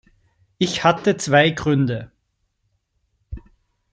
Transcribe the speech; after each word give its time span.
Ich 0.57 0.83
hatte 0.83 1.15
zwei 1.17 1.51
Gründe. 1.51 2.11